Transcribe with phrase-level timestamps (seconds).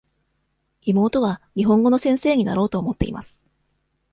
[0.87, 3.39] 妹は日本語の先生になろうと思っています。